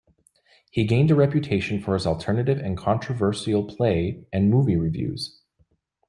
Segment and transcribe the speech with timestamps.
[0.71, 5.43] He gained a reputation for his alternative and controversial play and movie reviews.